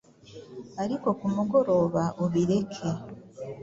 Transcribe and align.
ariko 0.83 1.07
ku 1.19 1.25
mugoroba 1.35 2.03
ubireke. 2.23 2.89